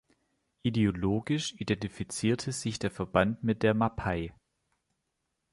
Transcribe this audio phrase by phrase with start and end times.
[0.63, 4.33] Ideologisch identifizierte sich der Verband mit der Mapai.